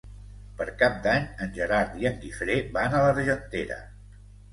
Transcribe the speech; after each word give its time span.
Per 0.59 0.65
Cap 0.77 0.95
d'Any 1.07 1.27
en 1.45 1.51
Gerard 1.57 1.99
i 2.03 2.07
en 2.11 2.17
Guifré 2.23 2.55
van 2.79 2.97
a 2.97 3.03
l'Argentera. 3.05 3.79